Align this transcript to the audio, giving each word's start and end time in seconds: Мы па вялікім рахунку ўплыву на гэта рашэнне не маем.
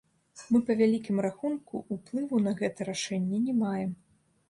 Мы 0.55 0.61
па 0.69 0.73
вялікім 0.79 1.21
рахунку 1.27 1.83
ўплыву 1.99 2.43
на 2.49 2.57
гэта 2.65 2.91
рашэнне 2.91 3.47
не 3.49 3.61
маем. 3.65 3.91